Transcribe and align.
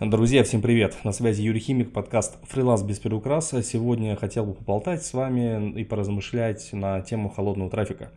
Друзья, 0.00 0.44
всем 0.44 0.62
привет! 0.62 0.96
На 1.04 1.12
связи 1.12 1.42
Юрий 1.42 1.60
Химик, 1.60 1.92
подкаст 1.92 2.38
«Фриланс 2.48 2.82
без 2.82 2.98
переукраса». 2.98 3.62
Сегодня 3.62 4.12
я 4.12 4.16
хотел 4.16 4.46
бы 4.46 4.54
поболтать 4.54 5.02
с 5.02 5.12
вами 5.12 5.78
и 5.78 5.84
поразмышлять 5.84 6.72
на 6.72 7.02
тему 7.02 7.28
холодного 7.28 7.70
трафика. 7.70 8.10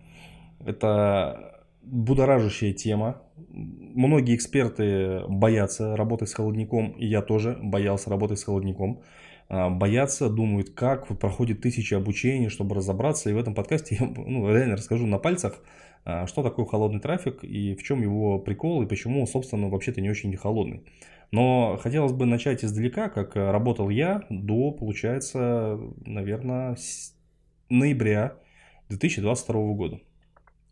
Это 0.66 1.62
будоражащая 1.82 2.72
тема. 2.72 3.22
Многие 3.50 4.34
эксперты 4.34 5.24
боятся 5.28 5.98
работать 5.98 6.30
с 6.30 6.34
холодником, 6.34 6.92
и 6.92 7.06
я 7.06 7.22
тоже 7.22 7.60
боялся 7.62 8.10
работать 8.10 8.40
с 8.40 8.46
холодником. 8.46 9.02
А, 9.50 9.70
боятся, 9.70 10.30
думают, 10.30 10.70
как 10.70 11.08
проходит 11.20 11.60
тысячи 11.60 11.94
обучений, 11.94 12.48
чтобы 12.48 12.76
разобраться. 12.76 13.30
И 13.30 13.34
в 13.34 13.38
этом 13.38 13.54
подкасте 13.54 13.98
я 14.00 14.08
ну, 14.08 14.50
реально 14.50 14.78
расскажу 14.78 15.06
на 15.06 15.18
пальцах, 15.18 15.62
а, 16.06 16.28
что 16.28 16.44
такое 16.44 16.66
холодный 16.66 17.02
трафик 17.02 17.44
и 17.44 17.76
в 17.76 17.84
чем 17.84 18.02
его 18.02 18.40
прикол, 18.40 18.84
и 18.84 18.88
почему 18.88 19.28
собственно, 19.28 19.68
вообще-то 19.68 20.00
не 20.00 20.10
очень 20.10 20.34
холодный. 20.38 20.84
Но 21.34 21.80
хотелось 21.82 22.12
бы 22.12 22.28
начать 22.28 22.64
издалека, 22.64 23.10
как 23.10 23.36
работал 23.36 23.90
я 23.90 24.22
до, 24.30 24.70
получается, 24.70 25.80
наверное, 26.06 26.78
ноября 27.70 28.36
2022 28.90 29.74
года. 29.74 30.00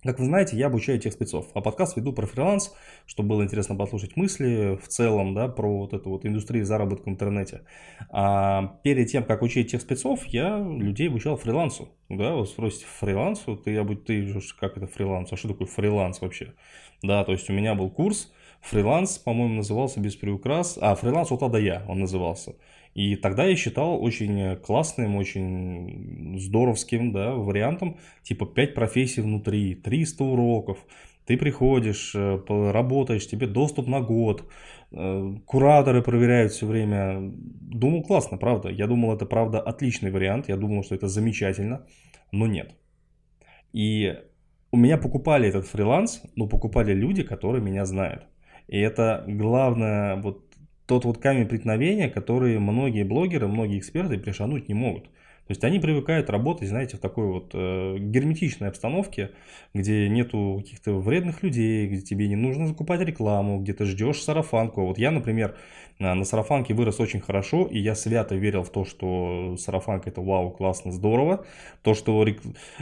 Как 0.03 0.19
вы 0.19 0.25
знаете, 0.25 0.55
я 0.57 0.67
обучаю 0.67 0.99
тех 0.99 1.13
спецов, 1.13 1.47
а 1.55 1.61
подкаст 1.61 1.97
веду 1.97 2.13
про 2.13 2.27
фриланс, 2.27 2.75
чтобы 3.07 3.29
было 3.29 3.43
интересно 3.43 3.75
послушать 3.75 4.15
мысли 4.15 4.79
в 4.79 4.87
целом, 4.87 5.33
да, 5.33 5.47
про 5.47 5.79
вот 5.79 5.93
эту 5.93 6.11
вот 6.11 6.27
индустрию 6.27 6.63
заработка 6.63 7.05
в 7.05 7.09
интернете. 7.09 7.61
А 8.11 8.79
перед 8.83 9.09
тем, 9.09 9.23
как 9.23 9.41
учить 9.41 9.71
тех 9.71 9.81
спецов, 9.81 10.27
я 10.27 10.59
людей 10.59 11.07
обучал 11.07 11.37
фрилансу. 11.37 11.89
Да, 12.07 12.35
вы 12.35 12.45
спросите, 12.45 12.85
фрилансу? 12.99 13.57
Ты, 13.57 13.83
ты, 13.95 14.39
как 14.59 14.77
это 14.77 14.85
фриланс? 14.85 15.33
А 15.33 15.37
что 15.37 15.47
такое 15.47 15.65
фриланс 15.65 16.21
вообще? 16.21 16.53
Да, 17.01 17.23
то 17.23 17.31
есть 17.31 17.49
у 17.49 17.53
меня 17.53 17.73
был 17.73 17.89
курс, 17.89 18.31
Фриланс, 18.61 19.17
по-моему, 19.17 19.55
назывался 19.55 19.99
без 19.99 20.15
приукрас. 20.15 20.77
А, 20.81 20.95
фриланс 20.95 21.31
от 21.31 21.43
А 21.43 21.49
до 21.49 21.59
Я 21.59 21.83
он 21.87 21.99
назывался. 21.99 22.55
И 22.93 23.15
тогда 23.15 23.45
я 23.45 23.55
считал 23.55 24.01
очень 24.03 24.55
классным, 24.57 25.15
очень 25.15 26.37
здоровским 26.39 27.11
да, 27.13 27.33
вариантом, 27.35 27.97
типа 28.23 28.45
5 28.45 28.73
профессий 28.73 29.21
внутри, 29.21 29.75
300 29.75 30.23
уроков. 30.23 30.77
Ты 31.25 31.37
приходишь, 31.37 32.13
э, 32.15 32.41
работаешь, 32.49 33.27
тебе 33.27 33.47
доступ 33.47 33.87
на 33.87 34.01
год, 34.01 34.43
э, 34.91 35.35
кураторы 35.45 36.01
проверяют 36.01 36.51
все 36.51 36.65
время. 36.65 37.19
Думал, 37.21 38.03
классно, 38.03 38.37
правда. 38.37 38.69
Я 38.69 38.87
думал, 38.87 39.13
это 39.13 39.25
правда 39.25 39.61
отличный 39.61 40.11
вариант, 40.11 40.49
я 40.49 40.57
думал, 40.57 40.83
что 40.83 40.95
это 40.95 41.07
замечательно, 41.07 41.85
но 42.31 42.47
нет. 42.47 42.75
И 43.71 44.17
у 44.71 44.77
меня 44.77 44.97
покупали 44.97 45.47
этот 45.47 45.65
фриланс, 45.65 46.21
но 46.35 46.47
покупали 46.47 46.93
люди, 46.93 47.23
которые 47.23 47.61
меня 47.61 47.85
знают. 47.85 48.25
И 48.67 48.79
это 48.79 49.23
главное, 49.27 50.15
вот 50.17 50.45
тот 50.85 51.05
вот 51.05 51.17
камень 51.19 51.47
преткновения, 51.47 52.09
который 52.09 52.59
многие 52.59 53.03
блогеры, 53.03 53.47
многие 53.47 53.79
эксперты 53.79 54.17
пришануть 54.17 54.67
не 54.67 54.73
могут. 54.73 55.09
То 55.51 55.53
есть 55.53 55.65
они 55.65 55.79
привыкают 55.79 56.29
работать, 56.29 56.69
знаете, 56.69 56.95
в 56.95 57.01
такой 57.01 57.27
вот 57.27 57.51
э, 57.53 57.97
герметичной 57.99 58.69
обстановке, 58.69 59.31
где 59.73 60.07
нету 60.07 60.61
каких-то 60.63 60.93
вредных 60.93 61.43
людей, 61.43 61.87
где 61.87 61.99
тебе 61.99 62.29
не 62.29 62.37
нужно 62.37 62.67
закупать 62.67 63.01
рекламу, 63.01 63.59
где 63.59 63.73
ты 63.73 63.83
ждешь 63.83 64.21
сарафанку. 64.23 64.85
Вот 64.85 64.97
я, 64.97 65.11
например, 65.11 65.57
на, 65.99 66.15
на 66.15 66.23
сарафанке 66.23 66.73
вырос 66.73 67.01
очень 67.01 67.19
хорошо, 67.19 67.65
и 67.65 67.79
я 67.79 67.95
свято 67.95 68.33
верил 68.33 68.63
в 68.63 68.69
то, 68.69 68.85
что 68.85 69.57
сарафанка 69.59 70.09
это 70.09 70.21
вау, 70.21 70.51
классно, 70.51 70.93
здорово. 70.93 71.45
То, 71.81 71.95
что, 71.95 72.25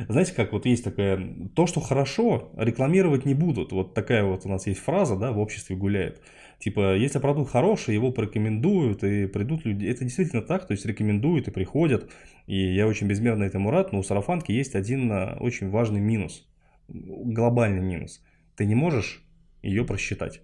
знаете, 0.07 0.33
как 0.35 0.53
вот 0.53 0.67
есть 0.67 0.83
такая, 0.83 1.19
то, 1.55 1.65
что 1.65 1.79
хорошо, 1.79 2.51
рекламировать 2.55 3.25
не 3.25 3.33
будут. 3.33 3.71
Вот 3.71 3.95
такая 3.95 4.23
вот 4.23 4.45
у 4.45 4.49
нас 4.49 4.67
есть 4.67 4.79
фраза, 4.79 5.15
да, 5.15 5.31
в 5.31 5.39
обществе 5.39 5.75
гуляет. 5.75 6.21
Типа, 6.59 6.97
если 6.97 7.19
продукт 7.19 7.51
хороший, 7.51 7.93
его 7.93 8.11
порекомендуют, 8.11 9.03
и 9.03 9.27
придут 9.27 9.65
люди. 9.65 9.85
Это 9.85 10.03
действительно 10.03 10.41
так, 10.41 10.67
то 10.67 10.73
есть 10.73 10.85
рекомендуют 10.85 11.47
и 11.47 11.51
приходят. 11.51 12.11
И 12.47 12.73
я 12.73 12.85
очень 12.85 13.07
безмерно 13.07 13.45
этому 13.45 13.71
рад, 13.71 13.93
но 13.93 13.99
у 13.99 14.03
сарафанки 14.03 14.51
есть 14.51 14.75
один 14.75 15.09
а, 15.11 15.37
очень 15.39 15.69
важный 15.69 16.01
минус. 16.01 16.47
Глобальный 16.89 17.81
минус. 17.81 18.21
Ты 18.57 18.65
не 18.65 18.75
можешь 18.75 19.23
ее 19.61 19.85
просчитать. 19.85 20.41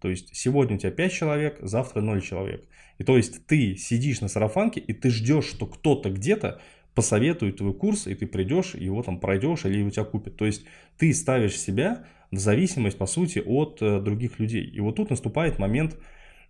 То 0.00 0.08
есть 0.08 0.34
сегодня 0.34 0.76
у 0.76 0.78
тебя 0.78 0.90
5 0.90 1.12
человек, 1.12 1.58
завтра 1.60 2.00
0 2.00 2.22
человек. 2.22 2.64
И 2.96 3.04
то 3.04 3.16
есть 3.16 3.46
ты 3.46 3.76
сидишь 3.76 4.22
на 4.22 4.28
сарафанке, 4.28 4.80
и 4.80 4.92
ты 4.94 5.10
ждешь, 5.10 5.46
что 5.46 5.66
кто-то 5.66 6.10
где-то 6.10 6.60
посоветует 6.94 7.58
твой 7.58 7.74
курс, 7.74 8.06
и 8.06 8.14
ты 8.14 8.26
придешь, 8.26 8.74
его 8.74 9.02
там 9.02 9.20
пройдешь, 9.20 9.64
или 9.66 9.82
у 9.82 9.90
тебя 9.90 10.04
купят. 10.04 10.36
То 10.36 10.46
есть 10.46 10.64
ты 10.96 11.12
ставишь 11.12 11.58
себя 11.58 12.06
в 12.30 12.38
зависимость, 12.38 12.98
по 12.98 13.06
сути, 13.06 13.42
от 13.44 13.78
э, 13.80 14.00
других 14.00 14.38
людей. 14.38 14.64
И 14.64 14.80
вот 14.80 14.96
тут 14.96 15.10
наступает 15.10 15.58
момент, 15.58 15.96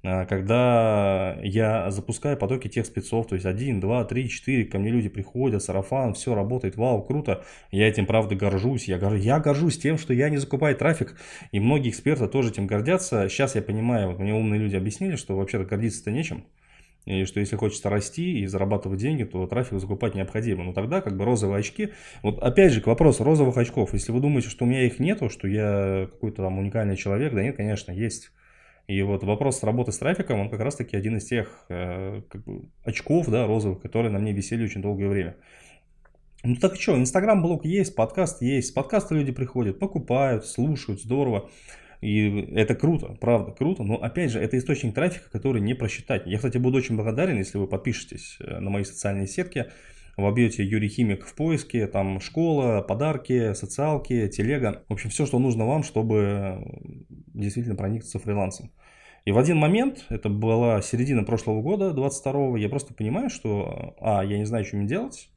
э, 0.02 0.26
когда 0.26 1.38
я 1.42 1.90
запускаю 1.90 2.36
потоки 2.36 2.68
тех 2.68 2.86
спецов, 2.86 3.26
то 3.28 3.34
есть 3.34 3.46
1, 3.46 3.80
2, 3.80 4.04
3, 4.04 4.28
4, 4.28 4.64
ко 4.64 4.78
мне 4.78 4.90
люди 4.90 5.08
приходят, 5.08 5.62
сарафан, 5.62 6.14
все 6.14 6.34
работает, 6.34 6.76
вау, 6.76 7.02
круто, 7.02 7.44
я 7.70 7.88
этим 7.88 8.06
правда 8.06 8.34
горжусь, 8.34 8.88
я, 8.88 8.98
горжусь, 8.98 9.24
я 9.24 9.38
горжусь 9.38 9.78
тем, 9.78 9.98
что 9.98 10.12
я 10.12 10.30
не 10.30 10.38
закупаю 10.38 10.76
трафик, 10.76 11.16
и 11.52 11.60
многие 11.60 11.90
эксперты 11.90 12.26
тоже 12.26 12.50
этим 12.50 12.66
гордятся, 12.66 13.28
сейчас 13.28 13.54
я 13.54 13.62
понимаю, 13.62 14.08
вот 14.08 14.18
мне 14.18 14.34
умные 14.34 14.60
люди 14.60 14.76
объяснили, 14.76 15.16
что 15.16 15.36
вообще-то 15.36 15.64
гордиться-то 15.64 16.10
нечем, 16.10 16.44
и 17.08 17.24
что 17.24 17.40
если 17.40 17.56
хочется 17.56 17.88
расти 17.88 18.40
и 18.40 18.46
зарабатывать 18.46 19.00
деньги, 19.00 19.24
то 19.24 19.46
трафик 19.46 19.80
закупать 19.80 20.14
необходимо. 20.14 20.62
Но 20.62 20.74
тогда 20.74 21.00
как 21.00 21.16
бы 21.16 21.24
розовые 21.24 21.60
очки, 21.60 21.88
вот 22.22 22.38
опять 22.42 22.70
же 22.72 22.82
к 22.82 22.86
вопросу 22.86 23.24
розовых 23.24 23.56
очков, 23.56 23.94
если 23.94 24.12
вы 24.12 24.20
думаете, 24.20 24.50
что 24.50 24.66
у 24.66 24.68
меня 24.68 24.84
их 24.84 24.98
нету, 24.98 25.30
что 25.30 25.48
я 25.48 26.06
какой-то 26.12 26.42
там 26.42 26.58
уникальный 26.58 26.96
человек, 26.96 27.32
да 27.32 27.42
нет, 27.42 27.56
конечно, 27.56 27.92
есть. 27.92 28.30
И 28.88 29.00
вот 29.00 29.24
вопрос 29.24 29.62
работы 29.62 29.90
с 29.92 29.98
трафиком, 29.98 30.40
он 30.40 30.50
как 30.50 30.60
раз-таки 30.60 30.96
один 30.98 31.16
из 31.16 31.24
тех 31.24 31.64
э, 31.70 32.20
как 32.28 32.44
бы, 32.44 32.68
очков, 32.84 33.28
да, 33.28 33.46
розовых, 33.46 33.80
которые 33.80 34.12
на 34.12 34.18
мне 34.18 34.32
висели 34.32 34.64
очень 34.64 34.82
долгое 34.82 35.08
время. 35.08 35.36
Ну 36.44 36.56
так 36.56 36.76
что, 36.76 36.94
инстаграм-блог 36.94 37.64
есть, 37.64 37.94
подкаст 37.94 38.42
есть, 38.42 38.68
с 38.68 38.70
подкаста 38.70 39.14
люди 39.14 39.32
приходят, 39.32 39.78
покупают, 39.78 40.44
слушают, 40.44 41.00
здорово. 41.00 41.50
И 42.00 42.52
это 42.54 42.74
круто, 42.74 43.16
правда, 43.20 43.52
круто. 43.52 43.82
Но 43.82 43.96
опять 43.96 44.30
же, 44.30 44.40
это 44.40 44.56
источник 44.56 44.94
трафика, 44.94 45.30
который 45.30 45.60
не 45.60 45.74
просчитать. 45.74 46.26
Я, 46.26 46.36
кстати, 46.36 46.58
буду 46.58 46.78
очень 46.78 46.96
благодарен, 46.96 47.38
если 47.38 47.58
вы 47.58 47.66
подпишетесь 47.66 48.36
э, 48.40 48.60
на 48.60 48.70
мои 48.70 48.84
социальные 48.84 49.26
сетки. 49.26 49.66
Вобьете 50.16 50.64
Юрий 50.64 50.88
Химик 50.88 51.24
в 51.24 51.34
поиске, 51.34 51.86
там 51.86 52.20
школа, 52.20 52.82
подарки, 52.82 53.52
социалки, 53.54 54.28
телега. 54.28 54.82
В 54.88 54.92
общем, 54.94 55.10
все, 55.10 55.26
что 55.26 55.38
нужно 55.38 55.66
вам, 55.66 55.82
чтобы 55.82 56.16
э, 56.16 56.58
действительно 57.34 57.76
проникнуться 57.76 58.18
фрилансом. 58.18 58.70
И 59.24 59.30
в 59.30 59.38
один 59.38 59.58
момент, 59.58 60.06
это 60.08 60.28
была 60.28 60.80
середина 60.80 61.22
прошлого 61.22 61.60
года, 61.60 61.90
22-го, 61.90 62.56
я 62.56 62.68
просто 62.68 62.94
понимаю, 62.94 63.28
что 63.28 63.94
А, 64.00 64.24
я 64.24 64.38
не 64.38 64.44
знаю, 64.44 64.64
что 64.64 64.76
мне 64.76 64.86
делать, 64.86 65.28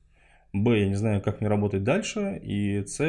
Б, 0.53 0.79
я 0.79 0.87
не 0.87 0.95
знаю, 0.95 1.21
как 1.21 1.41
мне 1.41 1.49
работать 1.49 1.83
дальше, 1.83 2.39
и 2.41 2.85
С, 2.85 2.99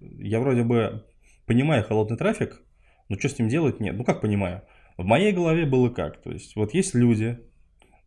я 0.00 0.40
вроде 0.40 0.62
бы 0.62 1.04
понимаю 1.46 1.84
холодный 1.84 2.16
трафик, 2.16 2.63
но 3.08 3.18
что 3.18 3.28
с 3.28 3.38
ним 3.38 3.48
делать, 3.48 3.80
нет. 3.80 3.96
Ну, 3.96 4.04
как 4.04 4.20
понимаю. 4.20 4.62
В 4.96 5.04
моей 5.04 5.32
голове 5.32 5.66
было 5.66 5.88
как. 5.88 6.22
То 6.22 6.30
есть, 6.30 6.56
вот 6.56 6.74
есть 6.74 6.94
люди, 6.94 7.38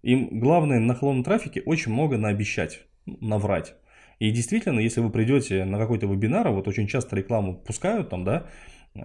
им 0.02 0.40
главное 0.40 0.80
на 0.80 0.96
холодном 0.96 1.24
трафике 1.24 1.62
очень 1.66 1.92
много 1.92 2.18
наобещать, 2.18 2.82
наврать. 3.06 3.76
И 4.20 4.32
действительно, 4.32 4.80
если 4.80 5.02
вы 5.02 5.12
придете 5.12 5.66
на 5.66 5.78
какой-то 5.78 6.08
вебинар, 6.08 6.50
вот 6.50 6.68
очень 6.68 6.88
часто 6.88 7.16
рекламу 7.16 7.56
пускают 7.56 8.10
там, 8.10 8.24
да, 8.24 8.48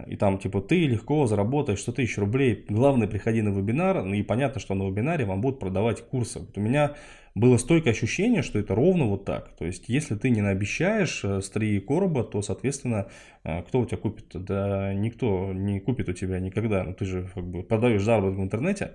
и 0.06 0.16
там 0.16 0.38
типа 0.38 0.60
ты 0.60 0.86
легко 0.86 1.26
заработаешь 1.26 1.80
100 1.80 1.92
тысяч 1.92 2.18
рублей, 2.18 2.64
главное 2.68 3.08
приходи 3.08 3.42
на 3.42 3.50
вебинар, 3.50 4.02
ну 4.02 4.14
и 4.14 4.22
понятно, 4.22 4.60
что 4.60 4.74
на 4.74 4.88
вебинаре 4.88 5.24
вам 5.24 5.40
будут 5.40 5.60
продавать 5.60 6.02
курсы. 6.02 6.40
Вот 6.40 6.56
у 6.56 6.60
меня 6.60 6.94
было 7.34 7.56
стойкое 7.56 7.92
ощущение, 7.92 8.42
что 8.42 8.58
это 8.58 8.74
ровно 8.74 9.06
вот 9.06 9.24
так. 9.24 9.56
То 9.56 9.64
есть, 9.64 9.88
если 9.88 10.16
ты 10.16 10.30
не 10.30 10.42
наобещаешь 10.42 11.24
э, 11.24 11.40
с 11.40 11.50
короба, 11.86 12.24
то, 12.24 12.42
соответственно, 12.42 13.08
э, 13.44 13.62
кто 13.62 13.80
у 13.80 13.86
тебя 13.86 13.96
купит? 13.96 14.26
Да 14.32 14.92
никто 14.92 15.52
не 15.52 15.80
купит 15.80 16.08
у 16.08 16.12
тебя 16.12 16.40
никогда. 16.40 16.84
Ну, 16.84 16.92
ты 16.92 17.04
же 17.06 17.30
как 17.34 17.44
бы 17.44 17.62
продаешь 17.62 18.02
заработок 18.02 18.38
в 18.38 18.42
интернете. 18.42 18.92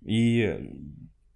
И 0.00 0.70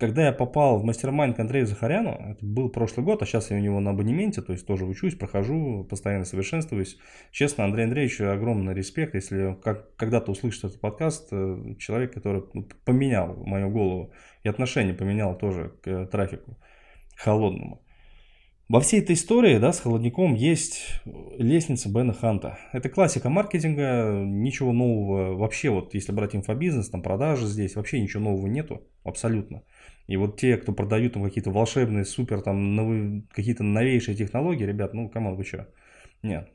когда 0.01 0.25
я 0.25 0.33
попал 0.33 0.79
в 0.79 0.85
мастер-майнд 0.85 1.37
к 1.37 1.41
Андрею 1.41 1.67
Захаряну, 1.67 2.13
это 2.13 2.45
был 2.45 2.71
прошлый 2.71 3.05
год, 3.05 3.23
а 3.23 3.27
сейчас 3.27 3.51
я 3.51 3.59
у 3.59 3.61
него 3.61 3.81
на 3.81 3.91
абонементе, 3.91 4.41
то 4.41 4.53
есть 4.53 4.67
тоже 4.67 4.87
учусь, 4.87 5.15
прохожу, 5.15 5.85
постоянно 5.85 6.25
совершенствуюсь. 6.25 6.99
Честно, 7.31 7.65
Андрей 7.65 7.85
Андреевич, 7.85 8.19
огромный 8.23 8.73
респект, 8.73 9.15
если 9.15 9.59
как, 9.63 9.95
когда-то 9.97 10.33
услышит 10.33 10.65
этот 10.65 10.81
подкаст, 10.81 11.29
э, 11.33 11.75
человек, 11.79 12.15
который 12.15 12.43
ну, 12.55 12.67
поменял 12.87 13.37
мою 13.45 13.69
голову 13.69 14.13
и 14.43 14.49
отношение 14.49 14.95
поменял 14.95 15.37
тоже 15.37 15.75
к 15.83 16.07
трафику 16.07 16.57
холодному. 17.17 17.83
Во 18.71 18.81
всей 18.81 19.01
этой 19.01 19.17
истории 19.17 19.59
да, 19.59 19.73
с 19.73 19.81
холодником 19.81 20.35
есть 20.35 21.03
лестница 21.37 21.93
Бена 21.93 22.15
Ханта. 22.15 22.57
Это 22.73 22.89
классика 22.89 23.29
маркетинга, 23.29 24.23
ничего 24.25 24.73
нового. 24.73 25.37
Вообще, 25.37 25.71
вот 25.71 25.93
если 25.93 26.13
брать 26.13 26.37
инфобизнес, 26.37 26.89
там 26.89 27.03
продажи 27.03 27.47
здесь, 27.47 27.75
вообще 27.75 28.01
ничего 28.01 28.23
нового 28.23 28.47
нету, 28.47 28.87
абсолютно. 29.03 29.65
И 30.11 30.17
вот 30.17 30.41
те, 30.41 30.57
кто 30.57 30.73
продают 30.73 31.13
там 31.13 31.23
какие-то 31.23 31.53
волшебные, 31.53 32.05
супер, 32.05 32.43
там, 32.43 32.75
новые, 32.75 33.23
какие-то 33.31 33.63
новейшие 33.63 34.17
технологии, 34.17 34.65
ребят, 34.65 34.93
ну, 34.93 35.09
come 35.09 35.25
on, 35.25 35.37
вы 35.37 35.45
что? 35.45 35.69
Нет. 36.25 36.51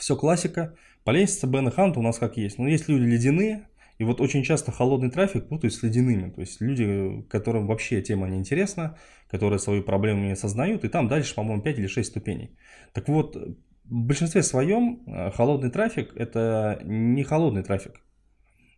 Все 0.00 0.16
классика. 0.16 0.74
По 1.04 1.12
лестнице 1.12 1.46
Бена 1.46 1.70
Ханта 1.70 2.00
у 2.00 2.02
нас 2.02 2.18
как 2.18 2.36
есть. 2.36 2.58
Ну, 2.58 2.66
есть 2.66 2.88
люди 2.88 3.04
ледяные, 3.04 3.68
И 3.98 4.04
вот 4.04 4.20
очень 4.20 4.42
часто 4.42 4.72
холодный 4.72 5.12
трафик 5.12 5.48
путают 5.48 5.74
с 5.74 5.82
ледяными. 5.84 6.28
То 6.30 6.40
есть 6.40 6.60
люди, 6.60 7.24
которым 7.30 7.68
вообще 7.68 8.02
тема 8.02 8.26
не 8.28 8.36
интересна, 8.36 8.98
которые 9.30 9.60
свои 9.60 9.80
проблемы 9.80 10.26
не 10.26 10.32
осознают, 10.32 10.82
и 10.82 10.88
там 10.88 11.06
дальше, 11.06 11.36
по-моему, 11.36 11.62
5 11.62 11.78
или 11.78 11.86
6 11.86 12.10
ступеней. 12.10 12.58
Так 12.92 13.08
вот, 13.08 13.36
в 13.36 14.06
большинстве 14.06 14.42
своем 14.42 15.04
э, 15.06 15.30
холодный 15.30 15.70
трафик– 15.70 16.12
это 16.16 16.80
не 16.82 17.22
холодный 17.22 17.62
трафик. 17.62 18.00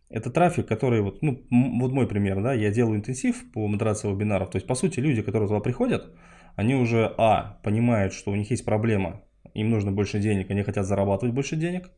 Это 0.09 0.31
трафик, 0.31 0.67
который, 0.67 1.01
вот, 1.01 1.21
ну, 1.21 1.45
вот 1.51 1.91
мой 1.91 2.07
пример, 2.07 2.41
да, 2.41 2.53
я 2.53 2.71
делаю 2.71 2.97
интенсив 2.97 3.51
по 3.51 3.67
модерации 3.67 4.11
вебинаров. 4.11 4.49
То 4.49 4.55
есть, 4.55 4.65
по 4.65 4.73
сути, 4.73 4.99
люди, 4.99 5.21
которые 5.21 5.47
туда 5.47 5.59
приходят, 5.59 6.11
они 6.55 6.73
уже, 6.75 7.13
а, 7.17 7.59
понимают, 7.63 8.13
что 8.13 8.31
у 8.31 8.35
них 8.35 8.49
есть 8.49 8.65
проблема, 8.65 9.21
им 9.53 9.69
нужно 9.69 9.91
больше 9.91 10.19
денег, 10.19 10.49
они 10.49 10.63
хотят 10.63 10.85
зарабатывать 10.85 11.35
больше 11.35 11.55
денег. 11.55 11.91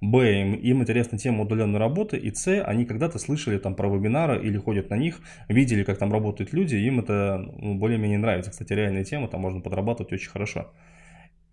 Б, 0.00 0.40
им, 0.40 0.54
им 0.54 0.80
интересна 0.80 1.18
тема 1.18 1.42
удаленной 1.42 1.78
работы. 1.78 2.16
И 2.16 2.32
С, 2.32 2.62
они 2.62 2.86
когда-то 2.86 3.18
слышали 3.18 3.58
там 3.58 3.74
про 3.74 3.88
вебинары 3.88 4.40
или 4.46 4.56
ходят 4.56 4.90
на 4.90 4.96
них, 4.96 5.20
видели, 5.48 5.82
как 5.82 5.98
там 5.98 6.12
работают 6.12 6.52
люди, 6.52 6.76
им 6.76 7.00
это 7.00 7.38
ну, 7.38 7.74
более-менее 7.74 8.18
нравится. 8.18 8.50
Кстати, 8.50 8.72
реальная 8.72 9.04
тема, 9.04 9.28
там 9.28 9.40
можно 9.40 9.60
подрабатывать 9.60 10.12
очень 10.12 10.30
хорошо. 10.30 10.72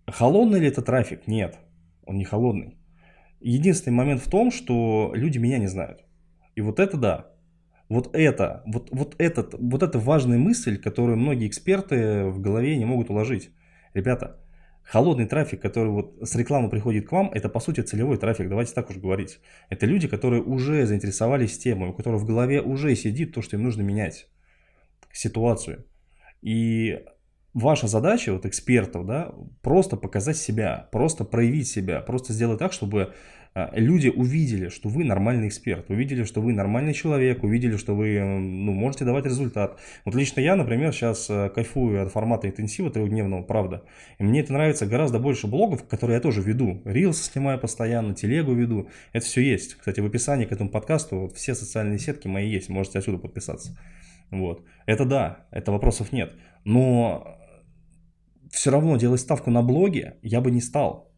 Холодный 0.06 0.60
ли 0.60 0.68
это 0.68 0.82
трафик? 0.82 1.26
Нет, 1.26 1.58
он 2.06 2.18
не 2.18 2.24
холодный. 2.24 2.78
Единственный 3.40 3.94
момент 3.94 4.22
в 4.22 4.30
том, 4.30 4.50
что 4.50 5.10
люди 5.14 5.38
меня 5.38 5.58
не 5.58 5.66
знают. 5.66 6.05
И 6.56 6.62
вот 6.62 6.80
это 6.80 6.96
да. 6.96 7.32
Вот 7.88 8.10
это, 8.16 8.62
вот, 8.66 8.88
вот, 8.90 9.14
этот, 9.18 9.54
вот 9.54 9.82
эта 9.84 10.00
важная 10.00 10.38
мысль, 10.38 10.76
которую 10.76 11.16
многие 11.16 11.46
эксперты 11.46 12.24
в 12.24 12.40
голове 12.40 12.76
не 12.76 12.84
могут 12.84 13.10
уложить. 13.10 13.50
Ребята, 13.94 14.40
холодный 14.82 15.26
трафик, 15.26 15.60
который 15.62 15.90
вот 15.92 16.16
с 16.20 16.34
рекламы 16.34 16.68
приходит 16.68 17.06
к 17.06 17.12
вам, 17.12 17.30
это 17.32 17.48
по 17.48 17.60
сути 17.60 17.82
целевой 17.82 18.16
трафик, 18.16 18.48
давайте 18.48 18.74
так 18.74 18.90
уж 18.90 18.96
говорить. 18.96 19.38
Это 19.68 19.86
люди, 19.86 20.08
которые 20.08 20.42
уже 20.42 20.84
заинтересовались 20.86 21.58
темой, 21.58 21.90
у 21.90 21.92
которых 21.92 22.22
в 22.22 22.26
голове 22.26 22.60
уже 22.60 22.96
сидит 22.96 23.32
то, 23.32 23.42
что 23.42 23.56
им 23.56 23.62
нужно 23.62 23.82
менять, 23.82 24.28
ситуацию. 25.12 25.84
И 26.42 27.04
ваша 27.54 27.86
задача, 27.86 28.32
вот 28.32 28.46
экспертов, 28.46 29.06
да, 29.06 29.32
просто 29.62 29.96
показать 29.96 30.38
себя, 30.38 30.88
просто 30.90 31.24
проявить 31.24 31.68
себя, 31.68 32.00
просто 32.00 32.32
сделать 32.32 32.58
так, 32.58 32.72
чтобы 32.72 33.14
люди 33.72 34.08
увидели, 34.08 34.68
что 34.68 34.90
вы 34.90 35.04
нормальный 35.04 35.48
эксперт, 35.48 35.88
увидели, 35.88 36.24
что 36.24 36.42
вы 36.42 36.52
нормальный 36.52 36.92
человек, 36.92 37.42
увидели, 37.42 37.76
что 37.76 37.94
вы 37.94 38.20
ну, 38.20 38.72
можете 38.72 39.06
давать 39.06 39.24
результат. 39.24 39.78
Вот 40.04 40.14
лично 40.14 40.40
я, 40.40 40.56
например, 40.56 40.92
сейчас 40.92 41.30
э, 41.30 41.48
кайфую 41.48 42.02
от 42.02 42.12
формата 42.12 42.48
интенсива 42.48 42.90
трехдневного, 42.90 43.42
правда. 43.42 43.82
И 44.18 44.24
мне 44.24 44.40
это 44.40 44.52
нравится 44.52 44.84
гораздо 44.84 45.18
больше 45.18 45.46
блогов, 45.46 45.88
которые 45.88 46.16
я 46.16 46.20
тоже 46.20 46.42
веду. 46.42 46.82
Рилс 46.84 47.22
снимаю 47.22 47.58
постоянно, 47.58 48.14
телегу 48.14 48.52
веду. 48.52 48.90
Это 49.12 49.24
все 49.24 49.40
есть. 49.40 49.76
Кстати, 49.76 50.00
в 50.00 50.06
описании 50.06 50.44
к 50.44 50.52
этому 50.52 50.68
подкасту 50.68 51.20
вот, 51.20 51.32
все 51.32 51.54
социальные 51.54 51.98
сетки 51.98 52.28
мои 52.28 52.50
есть. 52.50 52.68
Можете 52.68 52.98
отсюда 52.98 53.16
подписаться. 53.16 53.78
Вот. 54.30 54.64
Это 54.84 55.06
да, 55.06 55.46
это 55.50 55.72
вопросов 55.72 56.12
нет. 56.12 56.34
Но 56.64 57.38
все 58.50 58.70
равно 58.70 58.96
делать 58.96 59.20
ставку 59.20 59.50
на 59.50 59.62
блоге 59.62 60.18
я 60.22 60.42
бы 60.42 60.50
не 60.50 60.60
стал. 60.60 61.10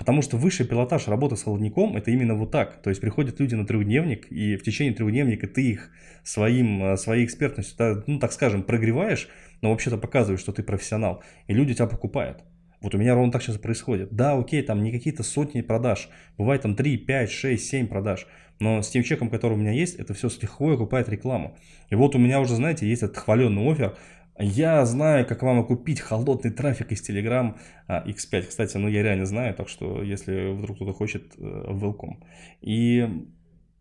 Потому 0.00 0.22
что 0.22 0.38
высший 0.38 0.64
пилотаж 0.66 1.08
работы 1.08 1.36
с 1.36 1.42
холодником 1.42 1.94
это 1.94 2.10
именно 2.10 2.34
вот 2.34 2.50
так. 2.50 2.80
То 2.80 2.88
есть 2.88 3.02
приходят 3.02 3.38
люди 3.38 3.54
на 3.54 3.66
трехдневник, 3.66 4.32
и 4.32 4.56
в 4.56 4.62
течение 4.62 4.94
трехдневника 4.94 5.46
ты 5.46 5.72
их 5.72 5.90
своим, 6.24 6.82
э, 6.82 6.96
своей 6.96 7.26
экспертностью, 7.26 8.02
ну 8.06 8.18
так 8.18 8.32
скажем, 8.32 8.62
прогреваешь, 8.62 9.28
но 9.60 9.68
вообще-то 9.70 9.98
показываешь, 9.98 10.40
что 10.40 10.52
ты 10.52 10.62
профессионал. 10.62 11.22
И 11.48 11.52
люди 11.52 11.74
тебя 11.74 11.86
покупают. 11.86 12.42
Вот 12.80 12.94
у 12.94 12.98
меня 12.98 13.14
ровно 13.14 13.30
так 13.30 13.42
сейчас 13.42 13.58
происходит. 13.58 14.10
Да, 14.10 14.38
окей, 14.38 14.62
там 14.62 14.82
не 14.82 14.90
какие-то 14.90 15.22
сотни 15.22 15.60
продаж. 15.60 16.08
Бывает 16.38 16.62
там 16.62 16.76
3, 16.76 16.96
5, 16.96 17.30
6, 17.30 17.62
7 17.62 17.86
продаж. 17.86 18.26
Но 18.58 18.80
с 18.80 18.88
тем 18.88 19.02
чеком, 19.02 19.28
который 19.28 19.52
у 19.52 19.56
меня 19.60 19.72
есть, 19.72 19.96
это 19.96 20.14
все 20.14 20.30
с 20.30 20.40
лихвой 20.40 20.76
окупает 20.76 21.10
рекламу. 21.10 21.58
И 21.90 21.94
вот 21.94 22.14
у 22.14 22.18
меня 22.18 22.40
уже, 22.40 22.54
знаете, 22.54 22.88
есть 22.88 23.02
этот 23.02 23.18
хваленный 23.18 23.70
офер 23.70 23.98
я 24.40 24.84
знаю, 24.86 25.26
как 25.26 25.42
вам 25.42 25.66
купить 25.66 26.00
холодный 26.00 26.50
трафик 26.50 26.92
из 26.92 27.08
Telegram 27.08 27.56
X5. 27.88 28.42
Кстати, 28.42 28.76
ну 28.76 28.88
я 28.88 29.02
реально 29.02 29.26
знаю, 29.26 29.54
так 29.54 29.68
что 29.68 30.02
если 30.02 30.52
вдруг 30.52 30.76
кто-то 30.76 30.92
хочет, 30.92 31.34
э, 31.36 31.40
welcome. 31.40 32.22
И 32.60 33.06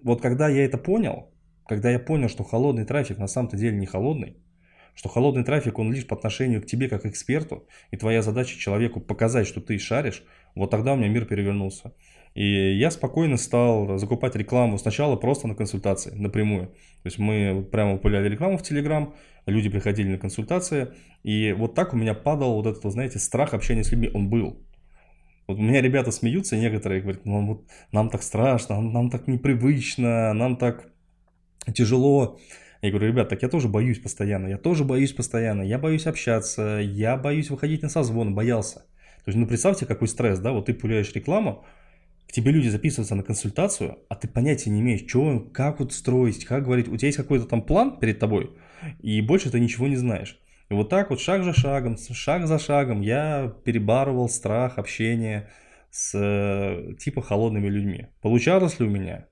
вот 0.04 0.22
когда 0.22 0.50
я 0.50 0.66
это 0.66 0.78
понял, 0.78 1.32
когда 1.66 1.90
я 1.90 2.00
понял, 2.00 2.30
что 2.30 2.44
холодный 2.44 2.86
трафик 2.86 3.18
на 3.18 3.28
самом-то 3.28 3.58
деле 3.58 3.78
не 3.78 3.86
холодный, 3.86 4.38
что 4.96 5.10
холодный 5.10 5.44
трафик, 5.44 5.80
он 5.80 5.94
лишь 5.94 6.08
по 6.08 6.16
отношению 6.16 6.62
к 6.62 6.66
тебе 6.66 6.90
как 6.90 7.06
эксперту, 7.06 7.68
и 7.92 7.98
твоя 7.98 8.22
задача 8.22 8.58
человеку 8.58 9.00
показать, 9.00 9.48
что 9.48 9.62
ты 9.62 9.78
шаришь, 9.78 10.24
вот 10.56 10.72
тогда 10.72 10.94
у 10.94 10.96
меня 10.96 11.10
мир 11.10 11.26
перевернулся. 11.26 11.94
И 12.36 12.78
я 12.78 12.92
спокойно 12.92 13.38
стал 13.38 13.98
закупать 13.98 14.36
рекламу 14.36 14.78
сначала 14.78 15.16
просто 15.16 15.48
на 15.48 15.56
консультации, 15.56 16.12
напрямую. 16.12 16.68
То 16.68 17.06
есть 17.06 17.18
мы 17.18 17.68
прямо 17.72 17.94
выпуляли 17.94 18.30
рекламу 18.30 18.58
в 18.58 18.64
Телеграм, 18.64 19.16
люди 19.46 19.70
приходили 19.70 20.10
на 20.10 20.18
консультации, 20.18 20.94
и 21.24 21.54
вот 21.54 21.76
так 21.76 21.94
у 21.94 21.98
меня 21.98 22.14
падал 22.14 22.54
вот 22.56 22.68
этот, 22.68 22.92
знаете, 22.92 23.20
страх 23.20 23.54
общения 23.54 23.84
с 23.84 23.92
людьми, 23.92 24.12
он 24.14 24.30
был. 24.30 24.64
Вот 25.48 25.58
у 25.58 25.62
меня 25.62 25.82
ребята 25.82 26.12
смеются, 26.12 26.58
некоторые 26.58 27.02
говорят, 27.02 27.26
ну 27.26 27.46
вот 27.46 27.66
нам 27.92 28.10
так 28.10 28.22
страшно, 28.22 28.80
нам 28.80 29.10
так 29.10 29.28
непривычно, 29.28 30.32
нам 30.34 30.58
так 30.58 30.92
тяжело. 31.74 32.40
Я 32.82 32.92
говорю, 32.92 33.08
ребят, 33.08 33.30
так 33.30 33.42
я 33.42 33.50
тоже 33.50 33.68
боюсь 33.68 34.00
постоянно, 34.00 34.48
я 34.48 34.58
тоже 34.58 34.86
боюсь 34.86 35.12
постоянно, 35.12 35.64
я 35.64 35.78
боюсь 35.78 36.08
общаться, 36.08 36.80
я 36.82 37.18
боюсь 37.18 37.50
выходить 37.50 37.82
на 37.82 37.90
созвон, 37.90 38.34
боялся. 38.36 38.86
То 39.26 39.32
есть, 39.32 39.38
ну 39.38 39.48
представьте, 39.48 39.86
какой 39.86 40.08
стресс, 40.08 40.40
да, 40.40 40.54
вот 40.54 40.68
ты 40.68 40.74
пуляешь 40.74 41.14
рекламу, 41.14 41.66
к 42.28 42.32
тебе 42.32 42.52
люди 42.52 42.70
записываются 42.70 43.16
на 43.16 43.24
консультацию, 43.24 43.98
а 44.08 44.16
ты 44.16 44.28
понятия 44.28 44.70
не 44.70 44.80
имеешь, 44.80 45.10
что, 45.10 45.40
как 45.52 45.80
вот 45.80 45.94
строить, 45.94 46.46
как 46.46 46.64
говорить. 46.64 46.88
У 46.88 46.96
тебя 46.96 47.08
есть 47.08 47.18
какой-то 47.18 47.46
там 47.46 47.64
план 47.64 48.00
перед 48.00 48.20
тобой, 48.20 48.52
и 49.02 49.20
больше 49.22 49.50
ты 49.50 49.60
ничего 49.60 49.88
не 49.88 49.96
знаешь. 49.96 50.40
И 50.70 50.74
вот 50.74 50.90
так 50.90 51.10
вот 51.10 51.20
шаг 51.20 51.44
за 51.44 51.54
шагом, 51.54 51.98
шаг 51.98 52.48
за 52.48 52.60
шагом 52.60 53.02
я 53.02 53.54
перебарывал 53.66 54.30
страх 54.30 54.78
общения 54.78 55.50
с 55.90 56.16
э, 56.16 56.94
типа 57.00 57.24
холодными 57.24 57.68
людьми. 57.68 58.08
Получалось 58.22 58.80
ли 58.80 58.86
у 58.86 58.90
меня? 58.90 59.26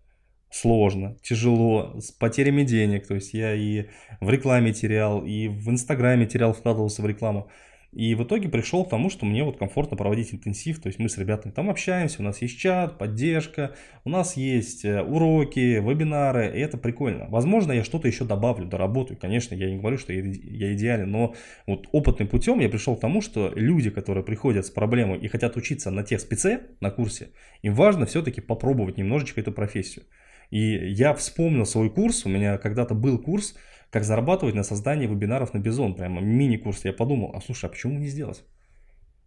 Сложно, 0.50 1.18
тяжело, 1.22 2.00
с 2.00 2.12
потерями 2.12 2.64
денег. 2.64 3.08
То 3.08 3.16
есть 3.16 3.34
я 3.34 3.54
и 3.54 3.88
в 4.22 4.30
рекламе 4.30 4.74
терял, 4.74 5.26
и 5.26 5.48
в 5.48 5.70
инстаграме 5.70 6.26
терял, 6.26 6.54
вкладывался 6.54 7.02
в 7.02 7.08
рекламу. 7.08 7.50
И 7.94 8.16
в 8.16 8.24
итоге 8.24 8.50
пришел 8.50 8.84
к 8.86 8.90
тому, 8.90 9.10
что 9.10 9.26
мне 9.26 9.44
вот 9.44 9.58
комфортно 9.58 9.96
проводить 9.96 10.34
интенсив, 10.34 10.80
то 10.80 10.88
есть 10.88 11.00
мы 11.00 11.08
с 11.08 11.18
ребятами 11.18 11.54
там 11.54 11.70
общаемся, 11.70 12.18
у 12.20 12.24
нас 12.24 12.42
есть 12.42 12.60
чат, 12.60 12.98
поддержка, 12.98 13.76
у 14.04 14.10
нас 14.10 14.36
есть 14.36 14.84
э, 14.84 15.02
уроки, 15.02 15.80
вебинары, 15.80 16.52
и 16.56 16.60
это 16.60 16.78
прикольно. 16.78 17.28
Возможно, 17.30 17.72
я 17.72 17.84
что-то 17.86 18.08
еще 18.08 18.26
добавлю, 18.26 18.68
доработаю, 18.68 19.18
конечно, 19.18 19.56
я 19.56 19.70
не 19.72 19.78
говорю, 19.78 19.98
что 19.98 20.12
я, 20.12 20.22
я 20.22 20.74
идеален, 20.76 21.10
но 21.10 21.34
вот 21.66 21.88
опытным 21.92 22.28
путем 22.28 22.60
я 22.60 22.70
пришел 22.70 22.96
к 22.98 23.00
тому, 23.00 23.22
что 23.22 23.52
люди, 23.56 23.90
которые 23.90 24.24
приходят 24.24 24.66
с 24.66 24.70
проблемой 24.70 25.20
и 25.20 25.28
хотят 25.30 25.56
учиться 25.56 25.90
на 25.90 26.04
тех 26.04 26.20
спеце, 26.20 26.68
на 26.82 26.92
курсе, 26.92 27.30
им 27.62 27.74
важно 27.74 28.06
все-таки 28.06 28.42
попробовать 28.42 28.98
немножечко 28.98 29.40
эту 29.40 29.54
профессию. 29.54 30.06
И 30.50 30.92
я 30.94 31.14
вспомнил 31.14 31.66
свой 31.66 31.90
курс, 31.90 32.26
у 32.26 32.30
меня 32.30 32.58
когда-то 32.58 32.96
был 32.96 33.20
курс, 33.20 33.56
как 33.90 34.04
зарабатывать 34.04 34.56
на 34.56 34.64
создании 34.64 35.08
вебинаров 35.08 35.54
на 35.54 35.60
Бизон, 35.60 35.96
прямо 35.96 36.22
мини-курс. 36.22 36.86
Я 36.86 36.94
подумал, 36.94 37.32
а 37.36 37.42
слушай, 37.42 37.66
а 37.66 37.70
почему 37.70 38.00
не 38.00 38.08
сделать? 38.08 38.44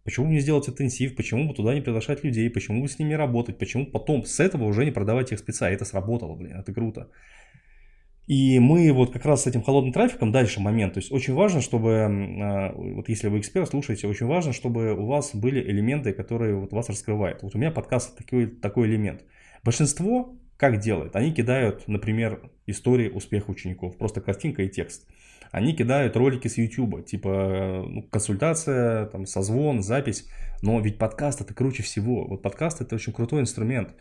Почему 0.03 0.27
не 0.27 0.39
сделать 0.39 0.67
интенсив? 0.67 1.15
Почему 1.15 1.47
бы 1.47 1.53
туда 1.53 1.75
не 1.75 1.81
приглашать 1.81 2.23
людей? 2.23 2.49
Почему 2.49 2.81
бы 2.81 2.87
с 2.87 2.97
ними 2.97 3.13
работать? 3.13 3.59
Почему 3.59 3.85
потом 3.85 4.25
с 4.25 4.39
этого 4.39 4.65
уже 4.65 4.83
не 4.83 4.91
продавать 4.91 5.31
их 5.31 5.39
спеца? 5.39 5.69
Это 5.69 5.85
сработало, 5.85 6.35
блин, 6.35 6.57
это 6.57 6.73
круто. 6.73 7.09
И 8.27 8.59
мы 8.59 8.91
вот 8.93 9.11
как 9.11 9.25
раз 9.25 9.43
с 9.43 9.47
этим 9.47 9.61
холодным 9.61 9.93
трафиком 9.93 10.31
дальше 10.31 10.59
момент. 10.59 10.93
То 10.93 10.99
есть 10.99 11.11
очень 11.11 11.33
важно, 11.33 11.61
чтобы, 11.61 11.89
а, 11.91 12.73
вот 12.73 13.09
если 13.09 13.27
вы 13.27 13.39
эксперт, 13.39 13.69
слушаете, 13.69 14.07
очень 14.07 14.25
важно, 14.25 14.53
чтобы 14.53 14.93
у 14.93 15.05
вас 15.05 15.35
были 15.35 15.59
элементы, 15.59 16.13
которые 16.13 16.55
вот 16.55 16.71
вас 16.71 16.89
раскрывают. 16.89 17.43
Вот 17.43 17.55
у 17.55 17.57
меня 17.57 17.71
подкаст 17.71 18.17
такой, 18.17 18.47
такой 18.47 18.87
элемент. 18.87 19.23
Большинство 19.63 20.35
как 20.61 20.77
делают? 20.77 21.15
Они 21.15 21.33
кидают, 21.33 21.87
например, 21.87 22.51
истории 22.67 23.09
успеха 23.09 23.49
учеников, 23.49 23.97
просто 23.97 24.21
картинка 24.21 24.61
и 24.61 24.69
текст. 24.69 25.07
Они 25.51 25.73
кидают 25.75 26.15
ролики 26.15 26.47
с 26.47 26.59
YouTube, 26.59 27.03
типа 27.03 27.83
ну, 27.89 28.03
консультация, 28.03 29.07
там, 29.07 29.25
созвон, 29.25 29.81
запись. 29.81 30.29
Но 30.61 30.79
ведь 30.79 30.99
подкаст 30.99 31.41
это 31.41 31.55
круче 31.55 31.81
всего. 31.81 32.27
Вот 32.27 32.43
подкаст 32.43 32.79
это 32.79 32.93
очень 32.93 33.11
крутой 33.11 33.41
инструмент. 33.41 33.95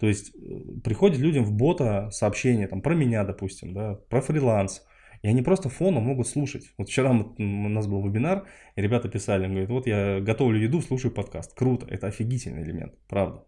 То 0.00 0.06
есть 0.06 0.34
э, 0.34 0.80
приходит 0.82 1.18
людям 1.18 1.44
в 1.44 1.52
бота 1.52 2.08
сообщение 2.10 2.68
там, 2.68 2.80
про 2.80 2.94
меня, 2.94 3.22
допустим, 3.24 3.74
да, 3.74 3.98
про 4.08 4.22
фриланс. 4.22 4.86
И 5.20 5.28
они 5.28 5.42
просто 5.42 5.68
фоном 5.68 6.04
могут 6.04 6.26
слушать. 6.26 6.70
Вот 6.78 6.88
вчера 6.88 7.10
у 7.10 7.42
нас 7.68 7.86
был 7.86 8.02
вебинар, 8.02 8.46
и 8.76 8.80
ребята 8.80 9.10
писали, 9.10 9.46
говорят, 9.46 9.68
вот 9.68 9.86
я 9.86 10.20
готовлю 10.20 10.58
еду, 10.58 10.80
слушаю 10.80 11.12
подкаст. 11.12 11.52
Круто, 11.54 11.86
это 11.86 12.06
офигительный 12.06 12.62
элемент, 12.62 12.94
правда. 13.08 13.44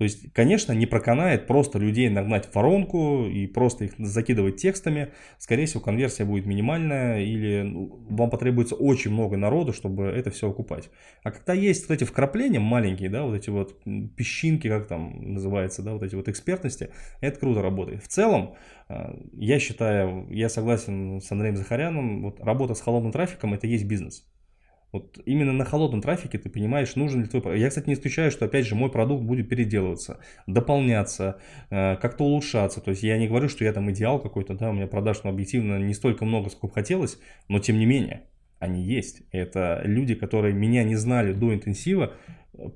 То 0.00 0.04
есть, 0.04 0.32
конечно, 0.32 0.72
не 0.72 0.86
проканает 0.86 1.46
просто 1.46 1.78
людей 1.78 2.08
нагнать 2.08 2.46
в 2.46 2.54
воронку 2.54 3.26
и 3.26 3.46
просто 3.46 3.84
их 3.84 3.92
закидывать 3.98 4.56
текстами. 4.56 5.12
Скорее 5.36 5.66
всего, 5.66 5.82
конверсия 5.82 6.24
будет 6.24 6.46
минимальная 6.46 7.20
или 7.20 7.60
ну, 7.60 8.02
вам 8.08 8.30
потребуется 8.30 8.76
очень 8.76 9.10
много 9.10 9.36
народу, 9.36 9.74
чтобы 9.74 10.04
это 10.04 10.30
все 10.30 10.48
окупать. 10.48 10.88
А 11.22 11.30
когда 11.30 11.52
есть 11.52 11.86
вот 11.86 11.94
эти 11.94 12.04
вкрапления 12.04 12.60
маленькие, 12.60 13.10
да, 13.10 13.24
вот 13.24 13.34
эти 13.34 13.50
вот 13.50 13.76
песчинки, 14.16 14.68
как 14.68 14.86
там 14.86 15.34
называется, 15.34 15.82
да, 15.82 15.92
вот 15.92 16.02
эти 16.02 16.14
вот 16.14 16.28
экспертности, 16.28 16.88
это 17.20 17.38
круто 17.38 17.60
работает. 17.60 18.02
В 18.02 18.08
целом, 18.08 18.54
э, 18.88 19.12
я 19.34 19.58
считаю, 19.58 20.26
я 20.30 20.48
согласен 20.48 21.20
с 21.20 21.30
Андреем 21.30 21.58
Захаряном, 21.58 22.22
вот 22.22 22.40
работа 22.40 22.72
с 22.72 22.80
холодным 22.80 23.12
трафиком 23.12 23.52
это 23.52 23.66
есть 23.66 23.84
бизнес. 23.84 24.29
Вот 24.92 25.20
именно 25.24 25.52
на 25.52 25.64
холодном 25.64 26.00
трафике 26.00 26.38
ты 26.38 26.48
понимаешь, 26.48 26.96
нужен 26.96 27.22
ли 27.22 27.28
твой 27.28 27.42
продукт. 27.42 27.60
Я, 27.60 27.68
кстати, 27.68 27.88
не 27.88 27.94
исключаю, 27.94 28.30
что, 28.30 28.46
опять 28.46 28.66
же, 28.66 28.74
мой 28.74 28.90
продукт 28.90 29.22
будет 29.22 29.48
переделываться, 29.48 30.18
дополняться, 30.46 31.40
э, 31.70 31.96
как-то 31.96 32.24
улучшаться. 32.24 32.80
То 32.80 32.90
есть 32.90 33.02
я 33.02 33.16
не 33.18 33.28
говорю, 33.28 33.48
что 33.48 33.64
я 33.64 33.72
там 33.72 33.90
идеал 33.90 34.20
какой-то, 34.20 34.54
да, 34.54 34.70
у 34.70 34.72
меня 34.72 34.86
продаж 34.86 35.22
ну, 35.22 35.30
объективно 35.30 35.78
не 35.78 35.94
столько 35.94 36.24
много, 36.24 36.50
сколько 36.50 36.74
хотелось, 36.74 37.18
но 37.48 37.60
тем 37.60 37.78
не 37.78 37.86
менее, 37.86 38.24
они 38.58 38.82
есть. 38.82 39.22
Это 39.30 39.80
люди, 39.84 40.14
которые 40.14 40.54
меня 40.54 40.82
не 40.84 40.96
знали 40.96 41.32
до 41.32 41.54
интенсива, 41.54 42.14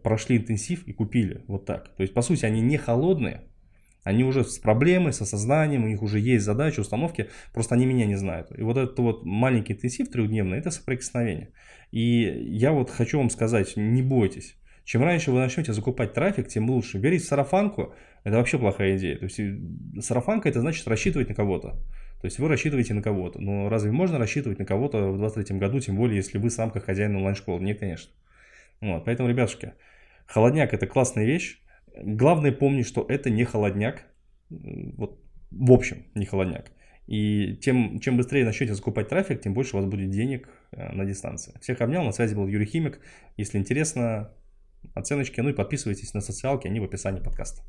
прошли 0.03 0.37
интенсив 0.37 0.87
и 0.87 0.93
купили. 0.93 1.43
Вот 1.49 1.67
так. 1.67 1.89
То 1.97 2.03
есть, 2.03 2.15
по 2.15 2.23
сути, 2.23 2.45
они 2.45 2.61
не 2.61 2.77
холодные, 2.77 3.43
они 4.05 4.23
уже 4.23 4.45
с 4.45 4.59
проблемой, 4.59 5.13
с 5.13 5.21
осознанием, 5.21 5.85
у 5.85 5.89
них 5.89 6.03
уже 6.03 6.21
есть 6.21 6.45
задачи, 6.45 6.81
установки, 6.81 7.29
просто 7.53 7.75
они 7.75 7.87
меня 7.87 8.07
не 8.07 8.17
знают. 8.17 8.57
И 8.57 8.63
вот 8.63 8.77
этот 8.77 8.99
вот 8.99 9.25
маленький 9.25 9.73
интенсив 9.73 10.11
трехдневный, 10.11 10.59
это 10.59 10.71
соприкосновение. 10.71 11.51
И 11.91 12.01
я 12.01 12.73
вот 12.73 12.91
хочу 12.91 13.19
вам 13.19 13.31
сказать, 13.31 13.77
не 13.77 14.03
бойтесь. 14.03 14.57
Чем 14.85 15.03
раньше 15.03 15.33
вы 15.33 15.39
начнете 15.39 15.73
закупать 15.73 16.13
трафик, 16.13 16.49
тем 16.49 16.69
лучше. 16.69 16.99
Верить 16.99 17.23
в 17.23 17.27
сарафанку– 17.27 17.95
это 18.25 18.37
вообще 18.37 18.59
плохая 18.59 18.99
идея. 18.99 19.17
То 19.17 19.25
есть 19.25 19.41
сарафанка– 20.05 20.49
это 20.51 20.61
значит 20.61 20.87
рассчитывать 20.87 21.31
на 21.31 21.35
кого-то. 21.35 21.71
То 22.21 22.27
есть 22.27 22.39
вы 22.39 22.49
рассчитываете 22.49 22.93
на 22.93 23.03
кого-то. 23.03 23.41
Но 23.41 23.71
разве 23.71 23.91
можно 23.93 24.19
рассчитывать 24.19 24.59
на 24.59 24.67
кого-то 24.67 25.11
в 25.13 25.19
23 25.19 25.59
году, 25.59 25.81
тем 25.81 25.97
более, 25.97 26.17
если 26.17 26.37
вы 26.37 26.51
сам 26.51 26.71
как 26.71 26.85
хозяин 26.85 27.17
онлайн-школы? 27.17 27.63
Нет, 27.63 27.81
конечно. 27.81 28.13
Вот, 28.83 29.07
поэтому, 29.07 29.31
ребятушки, 29.31 29.73
холодняк– 30.27 30.73
это 30.75 30.87
классная 30.87 31.25
вещь. 31.25 31.64
Главное 32.03 32.53
помнить, 32.53 32.87
что 32.87 33.05
это 33.09 33.31
не 33.31 33.45
холодняк. 33.45 34.05
Вот, 34.51 35.19
в 35.51 35.73
общем, 35.73 36.05
не 36.15 36.27
холодняк. 36.27 36.71
И 37.07 37.57
тем, 37.57 38.01
чем 38.01 38.17
быстрее 38.17 38.45
начнете 38.45 38.75
закупать 38.75 39.09
трафик, 39.09 39.41
тем 39.43 39.53
больше 39.55 39.77
у 39.77 39.81
вас 39.81 39.89
будет 39.89 40.11
денег 40.11 40.49
э, 40.73 40.93
на 40.93 41.05
дистанции. 41.05 41.55
Всех 41.61 41.81
обнял, 41.81 42.03
на 42.03 42.13
связи 42.13 42.35
был 42.35 42.47
Юрий 42.47 42.65
Химик. 42.67 42.99
Если 43.37 43.59
интересно, 43.59 44.31
оценочки, 44.95 45.41
ну 45.41 45.51
и 45.51 45.53
подписывайтесь 45.53 46.15
на 46.15 46.21
социалки, 46.21 46.67
они 46.67 46.81
в 46.81 46.85
описании 46.85 47.21
подкаста. 47.21 47.63